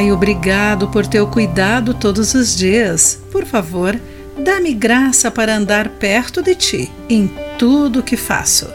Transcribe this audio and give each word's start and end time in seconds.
Pai, 0.00 0.10
obrigado 0.12 0.88
por 0.88 1.06
teu 1.06 1.26
cuidado 1.26 1.92
todos 1.92 2.32
os 2.32 2.56
dias. 2.56 3.20
Por 3.30 3.44
favor, 3.44 4.00
dá-me 4.38 4.72
graça 4.72 5.30
para 5.30 5.54
andar 5.54 5.90
perto 5.90 6.42
de 6.42 6.54
ti 6.54 6.90
em 7.06 7.30
tudo 7.58 8.02
que 8.02 8.16
faço. 8.16 8.66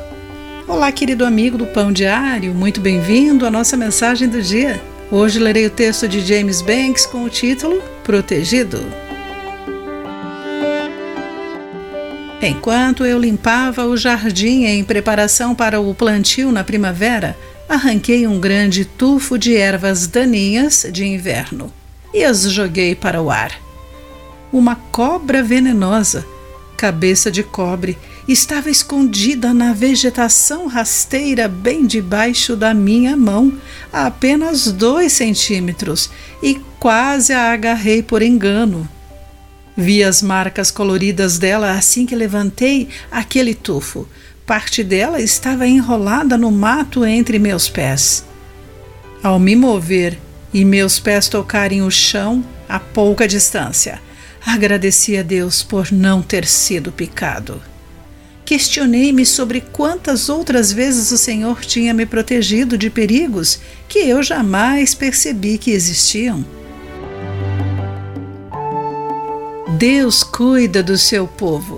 Olá, 0.68 0.92
querido 0.92 1.26
amigo 1.26 1.58
do 1.58 1.66
Pão 1.66 1.92
Diário, 1.92 2.54
muito 2.54 2.80
bem-vindo 2.80 3.44
à 3.44 3.50
nossa 3.50 3.76
mensagem 3.76 4.30
do 4.30 4.40
dia. 4.40 4.80
Hoje 5.10 5.40
lerei 5.40 5.66
o 5.66 5.72
texto 5.72 6.08
de 6.08 6.22
James 6.22 6.62
Banks 6.62 7.08
com 7.08 7.24
o 7.24 7.30
título 7.30 7.82
Protegido. 8.04 8.86
Enquanto 12.40 13.04
eu 13.04 13.18
limpava 13.18 13.84
o 13.86 13.98
jardim 13.98 14.66
em 14.66 14.84
preparação 14.84 15.56
para 15.56 15.80
o 15.80 15.92
plantio 15.96 16.52
na 16.52 16.64
primavera, 16.64 17.36
arranquei 17.68 18.28
um 18.28 18.40
grande 18.40 18.86
tufo 18.86 19.38
de 19.38 19.56
ervas 19.56 20.08
daninhas 20.08 20.86
de 20.92 21.06
inverno 21.06 21.74
e 22.14 22.24
as 22.24 22.44
joguei 22.44 22.96
para 22.96 23.22
o 23.22 23.30
ar. 23.30 23.60
Uma 24.52 24.76
cobra 24.76 25.44
venenosa, 25.44 26.26
cabeça 26.78 27.30
de 27.30 27.44
cobre, 27.44 27.98
estava 28.28 28.70
escondida 28.70 29.54
na 29.54 29.74
vegetação 29.74 30.68
rasteira 30.68 31.48
bem 31.48 31.86
debaixo 31.86 32.56
da 32.56 32.74
minha 32.74 33.16
mão, 33.18 33.54
a 33.92 34.08
apenas 34.08 34.72
dois 34.72 35.12
centímetros, 35.14 36.10
e 36.42 36.62
quase 36.80 37.34
a 37.34 37.52
agarrei 37.52 38.02
por 38.02 38.22
engano. 38.22 38.88
Vi 39.76 40.02
as 40.02 40.22
marcas 40.22 40.72
coloridas 40.72 41.38
dela 41.38 41.72
assim 41.72 42.06
que 42.06 42.16
levantei 42.16 42.88
aquele 43.12 43.54
tufo. 43.54 44.08
Parte 44.46 44.84
dela 44.84 45.20
estava 45.20 45.68
enrolada 45.68 46.38
no 46.38 46.52
mato 46.52 47.04
entre 47.04 47.40
meus 47.40 47.68
pés. 47.68 48.24
Ao 49.24 49.40
me 49.40 49.56
mover 49.56 50.20
e 50.54 50.64
meus 50.64 51.00
pés 51.00 51.28
tocarem 51.28 51.82
o 51.82 51.90
chão 51.90 52.46
a 52.70 52.80
pouca 52.80 53.28
distância, 53.28 54.00
agradeci 54.46 55.18
a 55.18 55.24
Deus 55.24 55.64
por 55.64 55.92
não 55.92 56.22
ter 56.22 56.46
sido 56.46 56.92
picado. 56.92 57.60
Questionei-me 58.46 59.26
sobre 59.26 59.62
quantas 59.62 60.30
outras 60.30 60.72
vezes 60.72 61.12
o 61.12 61.18
Senhor 61.18 61.62
tinha 61.62 61.92
me 61.92 62.06
protegido 62.06 62.78
de 62.78 62.92
perigos 62.92 63.60
que 63.90 63.98
eu 63.98 64.22
jamais 64.22 64.94
percebi 64.94 65.58
que 65.58 65.72
existiam. 65.72 66.46
Deus 69.80 70.24
cuida 70.24 70.84
do 70.84 70.96
seu 70.96 71.28
povo. 71.28 71.75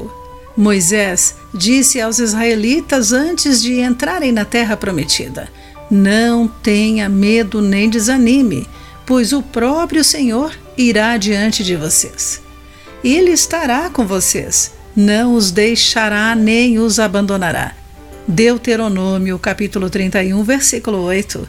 Moisés 0.58 1.36
disse 1.54 2.02
aos 2.02 2.18
israelitas 2.18 3.14
antes 3.14 3.62
de 3.62 3.80
entrarem 3.80 4.32
na 4.32 4.44
terra 4.44 4.76
prometida: 4.76 5.48
Não 5.90 6.48
tenha 6.48 7.08
medo 7.08 7.62
nem 7.62 7.88
desanime, 7.88 8.68
pois 9.06 9.32
o 9.34 9.44
próprio 9.44 10.04
Senhor 10.04 10.52
irá 10.76 11.16
diante 11.18 11.64
de 11.64 11.76
vocês. 11.76 12.42
Ele 13.04 13.30
estará 13.30 13.88
com 13.92 14.08
vocês, 14.08 14.74
não 14.96 15.36
os 15.36 15.52
deixará 15.52 16.34
nem 16.36 16.80
os 16.80 16.98
abandonará. 16.98 17.76
Deuteronômio, 18.28 19.38
capítulo 19.38 19.92
31, 19.92 20.44
versículo 20.44 21.04
8. 21.04 21.48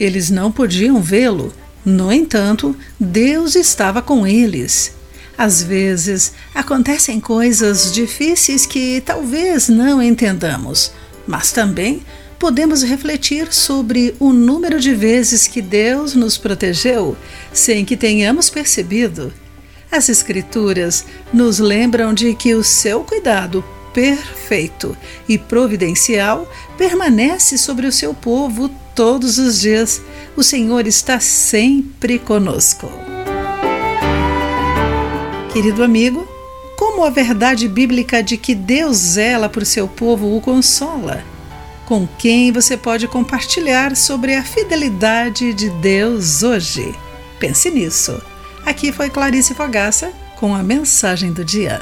Eles 0.00 0.30
não 0.30 0.50
podiam 0.50 1.02
vê-lo, 1.02 1.52
no 1.84 2.10
entanto, 2.10 2.74
Deus 2.98 3.54
estava 3.54 4.00
com 4.00 4.26
eles. 4.26 4.94
Às 5.36 5.62
vezes 5.62 6.32
acontecem 6.54 7.20
coisas 7.20 7.92
difíceis 7.92 8.66
que 8.66 9.02
talvez 9.04 9.68
não 9.68 10.00
entendamos, 10.00 10.92
mas 11.26 11.50
também 11.50 12.02
podemos 12.38 12.82
refletir 12.82 13.52
sobre 13.52 14.14
o 14.20 14.32
número 14.32 14.78
de 14.78 14.94
vezes 14.94 15.46
que 15.46 15.62
Deus 15.62 16.14
nos 16.14 16.36
protegeu 16.36 17.16
sem 17.52 17.84
que 17.84 17.96
tenhamos 17.96 18.50
percebido. 18.50 19.32
As 19.90 20.08
Escrituras 20.08 21.04
nos 21.32 21.58
lembram 21.58 22.12
de 22.12 22.34
que 22.34 22.54
o 22.54 22.64
seu 22.64 23.00
cuidado 23.04 23.64
perfeito 23.92 24.96
e 25.28 25.38
providencial 25.38 26.50
permanece 26.76 27.56
sobre 27.56 27.86
o 27.86 27.92
seu 27.92 28.12
povo 28.12 28.68
todos 28.94 29.38
os 29.38 29.60
dias. 29.60 30.02
O 30.36 30.42
Senhor 30.42 30.86
está 30.86 31.20
sempre 31.20 32.18
conosco. 32.18 33.13
Querido 35.54 35.84
amigo, 35.84 36.26
como 36.76 37.04
a 37.04 37.10
verdade 37.10 37.68
bíblica 37.68 38.20
de 38.24 38.36
que 38.36 38.56
Deus 38.56 38.96
zela 38.96 39.48
por 39.48 39.64
seu 39.64 39.86
povo 39.86 40.36
o 40.36 40.40
consola? 40.40 41.22
Com 41.86 42.08
quem 42.18 42.50
você 42.50 42.76
pode 42.76 43.06
compartilhar 43.06 43.94
sobre 43.94 44.34
a 44.34 44.42
fidelidade 44.42 45.54
de 45.54 45.70
Deus 45.70 46.42
hoje? 46.42 46.92
Pense 47.38 47.70
nisso. 47.70 48.20
Aqui 48.66 48.90
foi 48.90 49.08
Clarice 49.08 49.54
Fogaça 49.54 50.12
com 50.34 50.56
a 50.56 50.60
mensagem 50.60 51.32
do 51.32 51.44
dia. 51.44 51.80